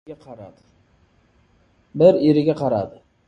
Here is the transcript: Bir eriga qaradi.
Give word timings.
Bir 2.01 2.19
eriga 2.29 2.59
qaradi. 2.65 3.01